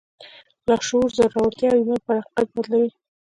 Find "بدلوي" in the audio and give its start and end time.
2.55-2.89